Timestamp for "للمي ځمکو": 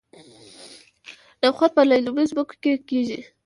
1.89-2.55